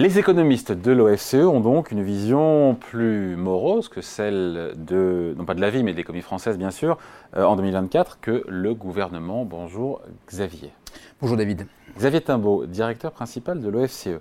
Les 0.00 0.18
économistes 0.18 0.72
de 0.72 0.92
l'OFCE 0.92 1.34
ont 1.34 1.60
donc 1.60 1.90
une 1.90 2.02
vision 2.02 2.74
plus 2.74 3.36
morose 3.36 3.90
que 3.90 4.00
celle 4.00 4.72
de, 4.78 5.34
non 5.36 5.44
pas 5.44 5.52
de 5.52 5.60
la 5.60 5.68
vie, 5.68 5.82
mais 5.82 5.92
de 5.92 5.98
l'économie 5.98 6.22
française 6.22 6.56
bien 6.56 6.70
sûr, 6.70 6.96
euh, 7.36 7.44
en 7.44 7.54
2024 7.54 8.18
que 8.18 8.42
le 8.48 8.72
gouvernement. 8.72 9.44
Bonjour 9.44 10.00
Xavier. 10.26 10.72
Bonjour 11.20 11.36
David. 11.36 11.66
Xavier 11.98 12.22
Timbaud, 12.22 12.64
directeur 12.64 13.12
principal 13.12 13.60
de 13.60 13.68
l'OFCE. 13.68 14.20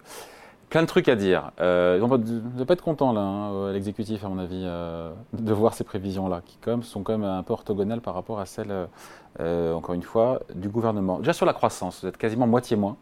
Plein 0.70 0.82
de 0.82 0.88
trucs 0.88 1.08
à 1.08 1.16
dire. 1.16 1.52
Euh, 1.62 1.98
on 2.02 2.10
ne 2.10 2.64
pas 2.66 2.74
être 2.74 2.84
content 2.84 3.14
là, 3.14 3.22
hein, 3.22 3.72
l'exécutif 3.72 4.26
à 4.26 4.28
mon 4.28 4.38
avis, 4.38 4.64
euh, 4.66 5.14
de 5.32 5.54
voir 5.54 5.74
ces 5.74 5.86
prévisions-là, 5.86 6.42
qui 6.46 6.60
sont 6.82 7.04
quand 7.04 7.18
même 7.18 7.24
un 7.24 7.42
peu 7.42 7.54
orthogonales 7.54 8.02
par 8.02 8.16
rapport 8.16 8.42
à 8.42 8.46
celles, 8.46 8.88
euh, 9.40 9.74
encore 9.74 9.96
une 9.96 10.04
fois, 10.04 10.42
du 10.54 10.68
gouvernement. 10.68 11.20
Déjà 11.20 11.32
sur 11.32 11.46
la 11.46 11.54
croissance, 11.54 12.02
vous 12.02 12.10
êtes 12.10 12.18
quasiment 12.18 12.48
moitié 12.48 12.76
moins, 12.76 12.98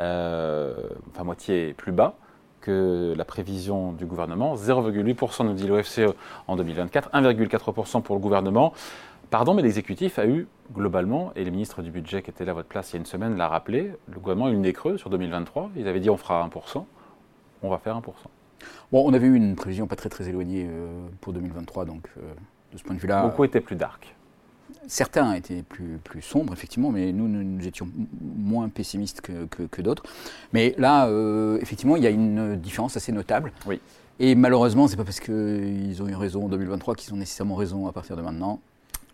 enfin 0.00 1.24
moitié 1.24 1.74
plus 1.74 1.92
bas 1.92 2.16
que 2.60 3.14
la 3.16 3.24
prévision 3.24 3.92
du 3.92 4.06
gouvernement. 4.06 4.54
0,8% 4.54 5.44
nous 5.44 5.54
dit 5.54 5.66
l'OFCE 5.66 6.14
en 6.46 6.56
2024, 6.56 7.10
1,4% 7.12 8.02
pour 8.02 8.14
le 8.14 8.20
gouvernement. 8.20 8.72
Pardon, 9.30 9.54
mais 9.54 9.62
l'exécutif 9.62 10.18
a 10.18 10.26
eu 10.26 10.48
globalement, 10.74 11.32
et 11.36 11.44
le 11.44 11.50
ministre 11.52 11.82
du 11.82 11.90
Budget 11.90 12.20
qui 12.22 12.30
était 12.30 12.44
là 12.44 12.50
à 12.50 12.54
votre 12.54 12.68
place 12.68 12.90
il 12.90 12.94
y 12.94 12.96
a 12.96 12.98
une 13.00 13.06
semaine 13.06 13.36
l'a 13.36 13.48
rappelé, 13.48 13.92
le 14.08 14.18
gouvernement 14.18 14.46
a 14.46 14.50
eu 14.50 14.54
une 14.54 14.62
nez 14.62 14.72
creux 14.72 14.98
sur 14.98 15.08
2023. 15.08 15.70
Ils 15.76 15.86
avaient 15.86 16.00
dit 16.00 16.10
on 16.10 16.16
fera 16.16 16.44
1%, 16.46 16.84
on 17.62 17.70
va 17.70 17.78
faire 17.78 17.96
1%. 17.96 18.02
Bon, 18.90 19.08
on 19.08 19.14
avait 19.14 19.28
eu 19.28 19.34
une 19.36 19.54
prévision 19.54 19.86
pas 19.86 19.96
très 19.96 20.08
très 20.08 20.28
éloignée 20.28 20.66
euh, 20.68 21.06
pour 21.20 21.32
2023, 21.32 21.84
donc 21.84 22.08
euh, 22.18 22.22
de 22.72 22.78
ce 22.78 22.82
point 22.82 22.96
de 22.96 23.00
vue-là. 23.00 23.22
Beaucoup 23.22 23.44
étaient 23.44 23.60
plus 23.60 23.76
dark. 23.76 24.16
Certains 24.86 25.34
étaient 25.34 25.62
plus, 25.62 25.98
plus 26.02 26.22
sombres, 26.22 26.52
effectivement, 26.52 26.90
mais 26.90 27.12
nous, 27.12 27.28
nous, 27.28 27.66
étions 27.66 27.88
moins 28.20 28.68
pessimistes 28.68 29.20
que, 29.20 29.46
que, 29.66 29.82
d'autres. 29.82 30.02
Mais 30.52 30.74
là, 30.78 31.06
euh, 31.06 31.58
effectivement, 31.60 31.96
il 31.96 32.02
y 32.02 32.06
a 32.06 32.10
une 32.10 32.56
différence 32.56 32.96
assez 32.96 33.12
notable. 33.12 33.52
Oui. 33.66 33.80
Et 34.18 34.34
malheureusement, 34.34 34.86
c'est 34.86 34.96
pas 34.96 35.04
parce 35.04 35.20
qu'ils 35.20 36.02
ont 36.02 36.08
eu 36.08 36.14
raison 36.14 36.44
en 36.44 36.48
2023 36.48 36.94
qu'ils 36.94 37.14
ont 37.14 37.16
nécessairement 37.16 37.54
raison 37.54 37.86
à 37.86 37.92
partir 37.92 38.16
de 38.16 38.22
maintenant 38.22 38.60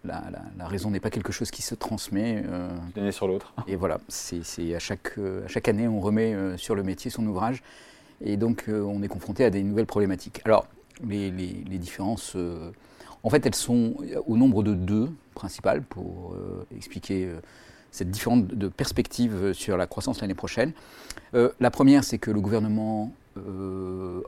la, 0.07 0.69
raison 0.69 0.91
n'est 0.91 1.01
pas 1.01 1.11
quelque 1.11 1.33
chose 1.33 1.51
qui 1.51 1.63
se 1.63 1.75
transmet. 1.75 2.43
Euh, 2.47 2.69
L'année 2.95 3.13
sur 3.13 3.27
l'autre. 3.27 3.53
Et 3.67 3.77
voilà, 3.77 3.99
c'est 4.09 4.75
à 4.75 4.79
chaque, 4.79 5.19
euh, 5.19 5.45
à 5.45 5.49
chaque 5.49 5.69
année, 5.69 5.89
on 5.89 6.01
remet 6.01 6.35
euh, 6.35 6.57
sur 6.57 6.75
le 6.75 6.83
métier 6.83 7.11
son 7.11 7.27
ouvrage. 7.27 7.63
Et 8.25 8.37
donc, 8.37 8.65
on 8.69 9.03
est 9.03 9.09
confronté 9.09 9.45
à 9.45 9.51
des 9.51 9.63
nouvelles 9.63 9.87
problématiques. 9.87 10.41
Alors, 10.47 10.67
les, 11.07 11.31
différences, 11.31 12.35
en 13.23 13.31
fait, 13.31 13.45
elles 13.47 13.55
sont 13.55 13.95
au 14.27 14.37
nombre 14.37 14.63
de 14.63 14.75
deux 14.75 15.11
principales 15.35 15.83
pour 15.83 16.35
expliquer 16.77 17.29
cette 17.91 18.11
différence 18.11 18.45
de 18.45 18.69
perspective 18.69 19.53
sur 19.53 19.77
la 19.77 19.87
croissance 19.87 20.21
l'année 20.21 20.35
prochaine. 20.35 20.73
la 21.33 21.71
première, 21.71 22.05
c'est 22.05 22.19
que 22.19 22.31
le 22.31 22.41
gouvernement 22.41 23.11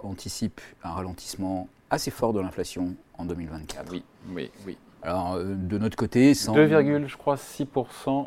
anticipe 0.03 0.61
un 0.83 0.91
ralentissement 0.91 1.69
assez 1.91 2.11
fort 2.11 2.33
de 2.33 2.41
l'inflation 2.41 2.95
en 3.17 3.25
2024. 3.25 3.91
Oui, 3.91 4.03
oui, 4.35 4.51
oui. 4.67 4.77
Alors, 5.03 5.35
euh, 5.35 5.55
de 5.55 5.79
notre 5.79 5.97
côté, 5.97 6.33
2, 6.33 7.07
je 7.07 7.17
crois, 7.17 7.37
6% 7.37 8.27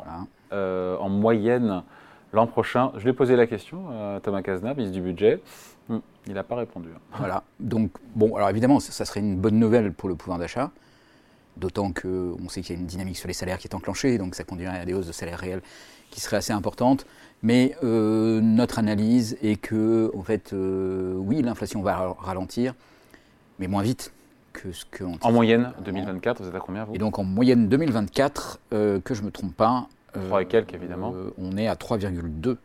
euh, 0.52 0.96
en 0.96 1.08
moyenne 1.08 1.82
l'an 2.32 2.46
prochain. 2.46 2.92
Je 2.96 3.02
lui 3.02 3.10
ai 3.10 3.12
posé 3.12 3.36
la 3.36 3.46
question 3.46 3.88
à 3.90 4.20
Thomas 4.20 4.42
Cazenab, 4.42 4.76
ministre 4.76 4.98
du 4.98 5.02
Budget. 5.02 5.40
Hmm, 5.88 5.98
il 6.26 6.34
n'a 6.34 6.44
pas 6.44 6.56
répondu. 6.56 6.88
Voilà. 7.18 7.44
Donc, 7.60 7.90
bon, 8.14 8.34
alors 8.36 8.50
évidemment, 8.50 8.80
ça, 8.80 9.04
serait 9.04 9.20
une 9.20 9.36
bonne 9.36 9.58
nouvelle 9.58 9.92
pour 9.92 10.08
le 10.08 10.14
pouvoir 10.14 10.38
d'achat. 10.38 10.70
D'autant 11.56 11.92
qu'on 11.92 12.48
sait 12.48 12.62
qu'il 12.62 12.74
y 12.74 12.78
a 12.78 12.80
une 12.80 12.86
dynamique 12.86 13.18
sur 13.18 13.28
les 13.28 13.34
salaires 13.34 13.58
qui 13.58 13.68
est 13.68 13.74
enclenchée, 13.74 14.16
donc 14.16 14.34
ça 14.34 14.44
conduirait 14.44 14.78
à 14.78 14.84
des 14.86 14.94
hausses 14.94 15.06
de 15.06 15.12
salaires 15.12 15.38
réels 15.38 15.60
qui 16.10 16.20
seraient 16.20 16.38
assez 16.38 16.52
importantes. 16.52 17.06
Mais 17.42 17.76
euh, 17.82 18.40
notre 18.40 18.78
analyse 18.78 19.36
est 19.42 19.56
que, 19.56 20.10
en 20.16 20.22
fait, 20.22 20.54
oui, 20.54 21.42
l'inflation 21.42 21.82
va 21.82 22.14
ralentir, 22.18 22.74
mais 23.58 23.66
moins 23.66 23.82
vite 23.82 24.12
que 24.52 24.72
ce 24.72 24.84
que. 24.84 25.04
En 25.20 25.32
moyenne, 25.32 25.72
2024, 25.84 26.42
vous 26.42 26.48
êtes 26.48 26.54
à 26.54 26.60
combien 26.60 26.84
vous? 26.84 26.94
Et 26.94 26.98
donc 26.98 27.18
en 27.18 27.24
moyenne 27.24 27.68
2024, 27.68 28.60
euh, 28.72 29.00
que 29.00 29.14
je 29.14 29.20
ne 29.20 29.26
me 29.26 29.30
trompe 29.30 29.54
pas. 29.54 29.88
3 30.12 30.38
euh, 30.38 30.42
et 30.42 30.46
quelques 30.46 30.74
évidemment. 30.74 31.12
Euh, 31.14 31.30
on 31.38 31.56
est 31.56 31.66
à 31.66 31.74
3,2, 31.74 32.56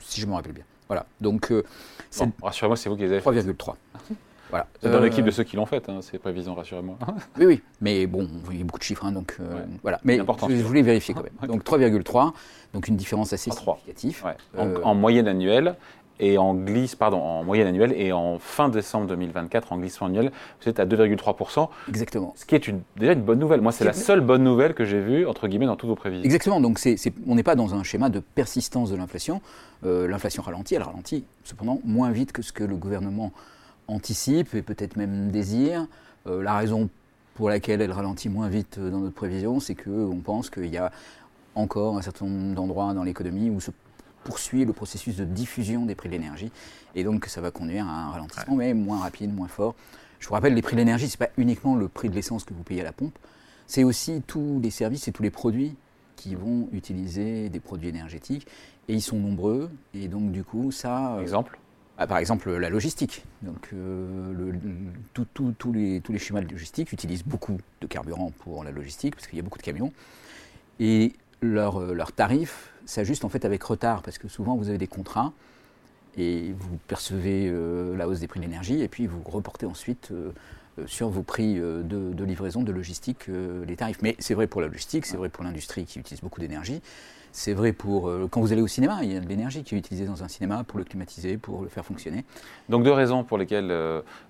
si 0.00 0.20
je 0.20 0.26
me 0.26 0.34
rappelle 0.34 0.52
bien. 0.52 0.64
Voilà. 0.88 1.06
Donc. 1.20 1.52
rassurez-moi, 2.42 2.76
c'est 2.76 2.88
vous 2.88 2.96
qui 2.96 3.02
les 3.02 3.12
avez 3.12 3.20
3,3. 3.20 3.74
Voilà. 4.50 4.66
C'est 4.80 4.90
dans 4.90 5.00
l'équipe 5.00 5.24
de 5.24 5.30
ceux 5.32 5.42
qui 5.42 5.56
l'ont 5.56 5.66
fait, 5.66 5.88
hein, 5.88 6.00
ces 6.00 6.18
prévisions, 6.18 6.54
rassurez-moi. 6.54 6.96
oui, 7.38 7.46
oui, 7.46 7.62
mais 7.80 8.06
bon, 8.06 8.28
il 8.52 8.58
y 8.58 8.60
a 8.60 8.64
beaucoup 8.64 8.78
de 8.78 8.84
chiffres, 8.84 9.04
hein, 9.04 9.10
donc 9.10 9.38
voilà. 9.82 10.00
Mais 10.04 10.18
je, 10.18 10.62
voulais 10.62 10.82
vérifier 10.82 11.14
quand 11.14 11.24
même. 11.40 11.50
Donc 11.50 11.64
3,3, 11.64 12.32
donc 12.72 12.86
une 12.86 12.96
différence 12.96 13.32
assez 13.32 13.50
significative. 13.50 14.22
en, 14.56 14.94
moyenne 14.94 15.26
annuelle, 15.26 15.76
et 16.20 16.38
en 16.38 16.54
glisse, 16.54 16.94
pardon, 16.94 17.18
en 17.18 17.44
moyenne 17.44 17.66
annuelle, 17.66 17.92
et 17.96 18.12
en 18.12 18.38
fin 18.38 18.68
décembre 18.68 19.06
2024, 19.08 19.72
en 19.72 19.78
glissement 19.78 20.06
annuel, 20.06 20.30
vous 20.62 20.68
êtes 20.68 20.78
à 20.78 20.86
2,3%. 20.86 21.68
Exactement. 21.88 22.32
Ce 22.36 22.44
qui 22.44 22.54
est 22.54 22.68
une, 22.68 22.82
déjà 22.96 23.12
une 23.12 23.22
bonne 23.22 23.38
nouvelle. 23.38 23.60
Moi, 23.60 23.72
c'est 23.72 23.84
la 23.84 23.92
seule 23.92 24.20
bonne 24.20 24.44
nouvelle 24.44 24.74
que 24.74 24.84
j'ai 24.84 25.00
vue, 25.00 25.26
entre 25.26 25.48
guillemets, 25.48 25.66
dans 25.66 25.76
toutes 25.76 25.88
vos 25.88 25.96
prévisions. 25.96 26.24
Exactement. 26.24 26.60
Donc, 26.60 26.78
on 27.26 27.34
n'est 27.34 27.42
pas 27.42 27.56
dans 27.56 27.74
un 27.74 27.82
schéma 27.82 28.10
de 28.10 28.20
persistance 28.20 28.90
de 28.90 28.96
l'inflation. 28.96 29.40
Euh, 29.84 30.06
l'inflation 30.06 30.42
ralentit, 30.42 30.76
elle 30.76 30.82
ralentit 30.82 31.24
cependant 31.42 31.80
moins 31.84 32.10
vite 32.10 32.32
que 32.32 32.42
ce 32.42 32.52
que 32.52 32.64
le 32.64 32.76
gouvernement 32.76 33.32
anticipe 33.88 34.54
et 34.54 34.62
peut-être 34.62 34.96
même 34.96 35.30
désire. 35.30 35.86
Euh, 36.26 36.42
la 36.42 36.56
raison 36.56 36.88
pour 37.34 37.48
laquelle 37.48 37.82
elle 37.82 37.92
ralentit 37.92 38.28
moins 38.28 38.48
vite 38.48 38.78
dans 38.78 39.00
notre 39.00 39.14
prévision, 39.14 39.58
c'est 39.58 39.74
qu'on 39.74 40.20
pense 40.24 40.48
qu'il 40.48 40.72
y 40.72 40.78
a 40.78 40.92
encore 41.56 41.98
un 41.98 42.02
certain 42.02 42.26
nombre 42.26 42.54
d'endroits 42.54 42.94
dans 42.94 43.02
l'économie 43.02 43.50
où 43.50 43.60
ce 43.60 43.70
poursuit 44.24 44.64
le 44.64 44.72
processus 44.72 45.16
de 45.16 45.24
diffusion 45.24 45.86
des 45.86 45.94
prix 45.94 46.08
de 46.08 46.14
l'énergie 46.14 46.50
et 46.94 47.04
donc 47.04 47.26
ça 47.26 47.40
va 47.40 47.50
conduire 47.50 47.86
à 47.86 48.06
un 48.06 48.10
ralentissement, 48.10 48.56
mais 48.56 48.74
moins 48.74 48.98
rapide, 48.98 49.34
moins 49.34 49.48
fort. 49.48 49.74
Je 50.18 50.28
vous 50.28 50.34
rappelle, 50.34 50.54
les 50.54 50.62
prix 50.62 50.74
de 50.74 50.80
l'énergie, 50.80 51.08
ce 51.08 51.14
n'est 51.14 51.26
pas 51.26 51.32
uniquement 51.36 51.76
le 51.76 51.88
prix 51.88 52.08
de 52.08 52.14
l'essence 52.14 52.44
que 52.44 52.54
vous 52.54 52.62
payez 52.62 52.80
à 52.80 52.84
la 52.84 52.92
pompe, 52.92 53.16
c'est 53.66 53.84
aussi 53.84 54.22
tous 54.26 54.60
les 54.62 54.70
services 54.70 55.06
et 55.08 55.12
tous 55.12 55.22
les 55.22 55.30
produits 55.30 55.76
qui 56.16 56.34
vont 56.34 56.68
utiliser 56.72 57.48
des 57.48 57.60
produits 57.60 57.88
énergétiques 57.88 58.46
et 58.88 58.94
ils 58.94 59.02
sont 59.02 59.18
nombreux 59.18 59.70
et 59.94 60.08
donc 60.08 60.32
du 60.32 60.44
coup 60.44 60.72
ça... 60.72 61.16
Euh, 61.16 61.22
exemple? 61.22 61.58
ah, 61.96 62.06
par 62.06 62.18
exemple, 62.18 62.50
la 62.50 62.70
logistique. 62.70 63.24
Donc, 63.42 63.68
euh, 63.72 64.52
tous 65.12 65.72
les, 65.72 66.00
tous 66.00 66.12
les 66.12 66.18
schémas 66.18 66.40
de 66.40 66.50
logistique 66.50 66.92
utilisent 66.92 67.24
beaucoup 67.24 67.58
de 67.80 67.86
carburant 67.86 68.32
pour 68.40 68.64
la 68.64 68.72
logistique, 68.72 69.14
parce 69.14 69.28
qu'il 69.28 69.36
y 69.36 69.40
a 69.40 69.44
beaucoup 69.44 69.58
de 69.58 69.62
camions. 69.62 69.92
Et 70.80 71.12
leurs 71.44 71.80
leur 71.80 72.08
euh, 72.08 72.12
tarifs 72.14 72.72
s'ajustent 72.86 73.24
en 73.24 73.28
fait 73.28 73.44
avec 73.44 73.62
retard, 73.62 74.02
parce 74.02 74.18
que 74.18 74.28
souvent 74.28 74.56
vous 74.56 74.68
avez 74.68 74.78
des 74.78 74.86
contrats 74.86 75.32
et 76.16 76.54
vous 76.58 76.78
percevez 76.86 77.48
euh, 77.48 77.96
la 77.96 78.06
hausse 78.06 78.20
des 78.20 78.28
prix 78.28 78.40
de 78.40 78.44
l'énergie, 78.44 78.82
et 78.82 78.88
puis 78.88 79.06
vous 79.06 79.22
reportez 79.24 79.66
ensuite 79.66 80.10
euh, 80.12 80.30
sur 80.86 81.08
vos 81.08 81.22
prix 81.22 81.54
de, 81.54 82.24
livraison, 82.24 82.64
de 82.64 82.72
logistique, 82.72 83.28
les 83.28 83.76
tarifs. 83.76 84.02
Mais 84.02 84.16
c'est 84.18 84.34
vrai 84.34 84.48
pour 84.48 84.60
la 84.60 84.66
logistique, 84.66 85.06
c'est 85.06 85.16
vrai 85.16 85.28
pour 85.28 85.44
l'industrie 85.44 85.84
qui 85.84 86.00
utilise 86.00 86.20
beaucoup 86.20 86.40
d'énergie, 86.40 86.82
c'est 87.30 87.52
vrai 87.52 87.72
pour 87.72 88.10
quand 88.28 88.40
vous 88.40 88.52
allez 88.52 88.60
au 88.60 88.66
cinéma, 88.66 88.98
il 89.04 89.12
y 89.12 89.16
a 89.16 89.20
de 89.20 89.28
l'énergie 89.28 89.62
qui 89.62 89.76
est 89.76 89.78
utilisée 89.78 90.04
dans 90.04 90.24
un 90.24 90.28
cinéma 90.28 90.64
pour 90.64 90.80
le 90.80 90.84
climatiser, 90.84 91.36
pour 91.36 91.62
le 91.62 91.68
faire 91.68 91.84
fonctionner. 91.84 92.24
Donc 92.68 92.82
deux 92.82 92.90
raisons 92.90 93.22
pour 93.22 93.38
lesquelles 93.38 93.72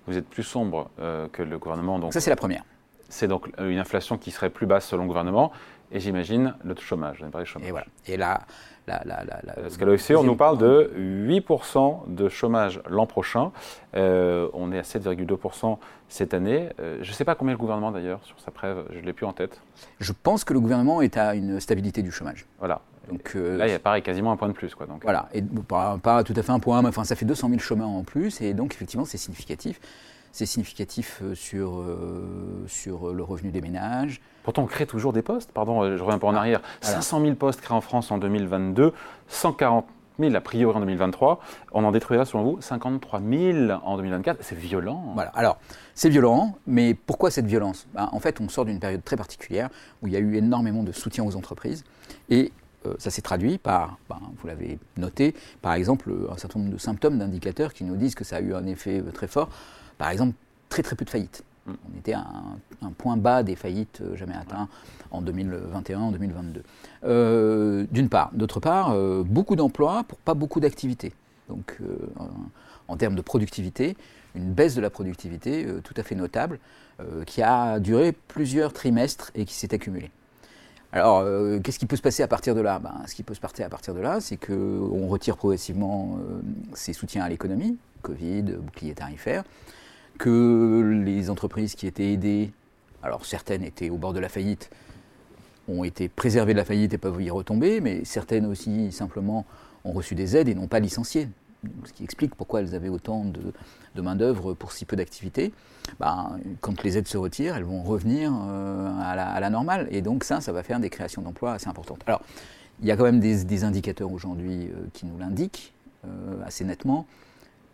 vous 0.05 0.17
êtes 0.17 0.27
plus 0.27 0.43
sombre 0.43 0.91
que 1.31 1.41
le 1.41 1.57
gouvernement. 1.57 1.97
Donc, 1.97 2.13
Ça 2.13 2.21
c'est 2.21 2.29
la 2.29 2.35
première. 2.35 2.63
C'est 3.09 3.27
donc 3.27 3.49
une 3.57 3.79
inflation 3.79 4.19
qui 4.19 4.29
serait 4.29 4.51
plus 4.51 4.67
basse 4.67 4.87
selon 4.87 5.01
le 5.03 5.07
gouvernement 5.07 5.51
et 5.91 5.99
j'imagine 5.99 6.55
le 6.63 6.75
chômage. 6.75 7.23
On 7.23 7.45
chômage. 7.45 7.67
Et 7.67 7.71
voilà. 7.71 7.85
Et 8.07 8.17
là, 8.17 8.41
la, 8.87 9.01
la, 9.05 9.23
la, 9.25 9.53
Parce 9.53 9.77
qu'à 9.77 9.85
l'OFCE, 9.85 10.11
on 10.11 10.23
nous 10.23 10.35
parle 10.35 10.57
de 10.57 10.91
8% 10.97 12.13
de 12.13 12.29
chômage 12.29 12.81
l'an 12.87 13.05
prochain. 13.05 13.51
Euh, 13.95 14.49
on 14.53 14.71
est 14.71 14.77
à 14.77 14.83
7,2% 14.83 15.77
cette 16.07 16.33
année. 16.33 16.69
Euh, 16.79 16.97
je 17.01 17.09
ne 17.09 17.15
sais 17.15 17.25
pas 17.25 17.35
combien 17.35 17.53
le 17.53 17.57
gouvernement 17.57 17.91
d'ailleurs 17.91 18.23
sur 18.23 18.39
sa 18.39 18.51
preuve, 18.51 18.85
je 18.91 18.99
ne 18.99 19.05
l'ai 19.05 19.13
plus 19.13 19.25
en 19.25 19.33
tête. 19.33 19.61
Je 19.99 20.11
pense 20.11 20.43
que 20.43 20.53
le 20.53 20.59
gouvernement 20.59 21.01
est 21.01 21.17
à 21.17 21.35
une 21.35 21.59
stabilité 21.59 22.01
du 22.03 22.11
chômage. 22.11 22.45
Voilà. 22.59 22.81
Donc, 23.09 23.33
euh, 23.35 23.57
là, 23.57 23.67
il 23.67 23.71
y 23.71 23.75
a 23.75 23.79
pareil, 23.79 24.01
quasiment 24.01 24.31
un 24.31 24.37
point 24.37 24.47
de 24.47 24.53
plus. 24.53 24.73
Quoi, 24.73 24.87
donc. 24.87 25.03
Voilà, 25.03 25.29
et 25.33 25.41
pas, 25.41 25.97
pas, 26.01 26.23
tout 26.23 26.33
à 26.35 26.41
fait 26.41 26.51
un 26.51 26.59
point, 26.59 26.81
mais 26.81 26.89
enfin, 26.89 27.03
ça 27.03 27.15
fait 27.15 27.25
200 27.25 27.49
000 27.49 27.59
chômeurs 27.59 27.89
en 27.89 28.03
plus, 28.03 28.41
et 28.41 28.53
donc 28.53 28.73
effectivement, 28.73 29.05
c'est 29.05 29.17
significatif. 29.17 29.79
C'est 30.35 30.45
significatif 30.45 31.21
sur, 31.33 31.81
sur 32.67 33.13
le 33.13 33.23
revenu 33.23 33.51
des 33.51 33.61
ménages, 33.61 34.19
Pourtant, 34.45 34.61
on 34.61 34.67
crée 34.67 34.85
toujours 34.85 35.11
des 35.11 35.23
postes. 35.23 35.51
Pardon, 35.51 35.81
euh, 35.81 35.97
je 35.97 36.03
reviens 36.03 36.17
un 36.17 36.19
peu 36.19 36.27
en 36.27 36.35
arrière. 36.35 36.61
500 36.81 37.19
000 37.19 37.33
postes 37.33 37.61
créés 37.61 37.75
en 37.75 37.81
France 37.81 38.11
en 38.11 38.19
2022, 38.19 38.93
140 39.27 39.87
000 40.19 40.35
a 40.35 40.39
priori 40.39 40.77
en 40.77 40.79
2023. 40.81 41.39
On 41.71 41.83
en 41.83 41.91
détruira, 41.91 42.25
selon 42.25 42.43
vous, 42.43 42.61
53 42.61 43.21
000 43.27 43.71
en 43.83 43.97
2024. 43.97 44.37
C'est 44.41 44.55
violent. 44.55 45.03
Voilà. 45.15 45.31
Alors, 45.33 45.57
c'est 45.95 46.09
violent, 46.09 46.53
mais 46.67 46.93
pourquoi 46.93 47.31
cette 47.31 47.47
violence? 47.47 47.87
Ben, 47.95 48.07
En 48.11 48.19
fait, 48.19 48.39
on 48.39 48.47
sort 48.47 48.65
d'une 48.65 48.79
période 48.79 49.03
très 49.03 49.17
particulière 49.17 49.69
où 50.03 50.07
il 50.07 50.13
y 50.13 50.15
a 50.15 50.19
eu 50.19 50.35
énormément 50.35 50.83
de 50.83 50.91
soutien 50.91 51.23
aux 51.23 51.35
entreprises. 51.35 51.83
Et 52.29 52.51
euh, 52.85 52.93
ça 52.99 53.09
s'est 53.09 53.23
traduit 53.23 53.57
par, 53.57 53.97
ben, 54.07 54.19
vous 54.37 54.45
l'avez 54.45 54.77
noté, 54.95 55.33
par 55.63 55.73
exemple, 55.73 56.13
un 56.31 56.37
certain 56.37 56.59
nombre 56.59 56.71
de 56.71 56.77
symptômes, 56.77 57.17
d'indicateurs 57.17 57.73
qui 57.73 57.83
nous 57.83 57.95
disent 57.95 58.13
que 58.13 58.23
ça 58.23 58.35
a 58.35 58.41
eu 58.41 58.53
un 58.53 58.67
effet 58.67 58.99
euh, 58.99 59.11
très 59.11 59.27
fort. 59.27 59.49
Par 59.97 60.09
exemple, 60.09 60.35
très 60.69 60.83
très 60.83 60.95
peu 60.95 61.05
de 61.05 61.09
faillites. 61.09 61.43
On 61.67 61.97
était 61.97 62.13
à 62.13 62.25
un, 62.83 62.91
point 62.91 63.17
bas 63.17 63.41
des 63.41 63.55
faillites 63.55 64.01
euh, 64.01 64.15
jamais 64.15 64.35
atteints 64.35 64.67
en 65.09 65.21
2021, 65.21 65.99
en 65.99 66.11
2022. 66.11 66.61
Euh, 67.05 67.85
d'une 67.91 68.07
part. 68.07 68.29
D'autre 68.33 68.59
part, 68.59 68.91
euh, 68.91 69.23
beaucoup 69.25 69.55
d'emplois 69.55 70.03
pour 70.07 70.19
pas 70.19 70.35
beaucoup 70.35 70.59
d'activités. 70.59 71.13
donc 71.49 71.79
en 72.87 72.97
termes 72.97 73.15
de 73.15 73.21
productivité, 73.21 73.97
une 74.35 74.53
baisse 74.53 74.75
de 74.75 74.81
la 74.81 74.91
productivité 74.91 75.65
tout 75.83 75.95
à 75.97 76.03
fait 76.03 76.13
notable, 76.13 76.59
qui 77.25 77.41
a 77.41 77.79
duré 77.79 78.11
plusieurs 78.11 78.73
trimestres 78.73 79.31
et 79.33 79.45
qui 79.45 79.55
s'est 79.55 79.73
accumulée. 79.73 80.11
Alors, 80.95 81.19
euh, 81.19 81.59
qu'est-ce 81.59 81.77
qui 81.77 81.85
peut 81.85 81.97
se 81.97 82.01
passer 82.01 82.23
à 82.23 82.27
partir 82.29 82.55
de 82.55 82.61
là? 82.61 82.79
Ben, 82.79 83.01
Ce 83.05 83.13
qui 83.15 83.21
peut 83.21 83.33
se 83.33 83.41
passer 83.41 83.63
à 83.63 83.69
partir 83.69 83.93
de 83.93 83.99
là, 83.99 84.21
c'est 84.21 84.37
qu'on 84.37 85.07
retire 85.07 85.35
progressivement 85.35 86.17
euh, 86.17 86.39
ces 86.73 86.93
soutiens 86.93 87.21
à 87.21 87.27
l'économie, 87.27 87.77
Covid, 88.01 88.43
bouclier 88.43 88.93
tarifaire, 88.93 89.43
que 90.17 91.01
les 91.05 91.29
entreprises 91.29 91.75
qui 91.75 91.87
étaient 91.87 92.13
aidées, 92.13 92.51
alors 93.03 93.25
certaines 93.25 93.63
étaient 93.63 93.89
au 93.89 93.97
bord 93.97 94.13
de 94.13 94.19
la 94.19 94.29
faillite, 94.29 94.69
ont 95.67 95.83
été 95.83 96.09
préservées 96.09 96.53
de 96.53 96.59
la 96.59 96.65
faillite 96.65 96.93
et 96.93 96.97
peuvent 96.97 97.21
y 97.21 97.29
retomber, 97.29 97.81
mais 97.81 98.05
certaines 98.05 98.45
aussi 98.45 98.91
simplement 98.91 99.45
ont 99.83 99.91
reçu 99.91 100.15
des 100.15 100.37
aides 100.37 100.47
et 100.47 100.55
n'ont 100.55 100.67
pas 100.67 100.79
licencié 100.79 101.27
ce 101.85 101.93
qui 101.93 102.03
explique 102.03 102.35
pourquoi 102.35 102.61
elles 102.61 102.75
avaient 102.75 102.89
autant 102.89 103.25
de, 103.25 104.01
main-d'œuvre 104.01 104.53
pour 104.53 104.71
si 104.71 104.85
peu 104.85 104.95
d'activité. 104.95 105.53
Ben, 105.99 106.37
quand 106.61 106.83
les 106.83 106.97
aides 106.97 107.07
se 107.07 107.17
retirent, 107.17 107.55
elles 107.55 107.63
vont 107.63 107.83
revenir 107.83 108.31
euh, 108.33 108.91
à, 109.01 109.39
la, 109.39 109.49
normale. 109.49 109.87
Et 109.91 110.01
donc, 110.01 110.23
ça, 110.23 110.41
ça 110.41 110.51
va 110.51 110.63
faire 110.63 110.79
des 110.79 110.89
créations 110.89 111.21
d'emplois 111.21 111.53
assez 111.53 111.67
importantes. 111.67 112.01
Alors, 112.07 112.21
il 112.81 112.87
y 112.87 112.91
a 112.91 112.97
quand 112.97 113.03
même 113.03 113.19
des, 113.19 113.63
indicateurs 113.63 114.11
aujourd'hui 114.11 114.67
euh, 114.67 114.87
qui 114.93 115.05
nous 115.05 115.17
l'indiquent 115.17 115.73
euh, 116.05 116.43
assez 116.45 116.65
nettement. 116.65 117.05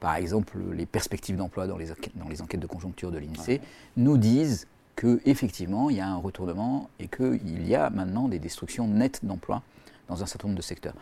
Par 0.01 0.15
exemple, 0.15 0.57
les 0.73 0.87
perspectives 0.87 1.37
d'emploi 1.37 1.67
dans 1.67 1.77
les, 1.77 1.85
dans 2.15 2.27
les 2.27 2.41
enquêtes 2.41 2.59
de 2.59 2.67
conjoncture 2.67 3.11
de 3.11 3.19
l'INSEE 3.19 3.61
nous 3.97 4.17
disent 4.17 4.65
qu'effectivement, 4.95 5.91
il 5.91 5.97
y 5.97 5.99
a 5.99 6.07
un 6.07 6.17
retournement 6.17 6.89
et 6.99 7.07
qu'il 7.07 7.67
y 7.67 7.75
a 7.75 7.91
maintenant 7.91 8.27
des 8.27 8.39
destructions 8.39 8.87
nettes 8.87 9.23
d'emplois 9.23 9.61
dans 10.07 10.23
un 10.23 10.25
certain 10.25 10.47
nombre 10.47 10.57
de 10.57 10.63
secteurs. 10.63 10.95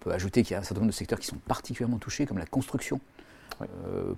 On 0.00 0.04
peut 0.04 0.12
ajouter 0.12 0.42
qu'il 0.42 0.52
y 0.52 0.54
a 0.54 0.60
un 0.60 0.62
certain 0.62 0.80
nombre 0.80 0.92
de 0.92 0.96
secteurs 0.96 1.20
qui 1.20 1.26
sont 1.26 1.36
particulièrement 1.36 1.98
touchés, 1.98 2.24
comme 2.24 2.38
la 2.38 2.46
construction, 2.46 3.00